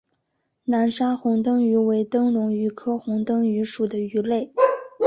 [0.63, 4.51] 南沙虹灯鱼为灯笼鱼科虹灯鱼属的鱼类。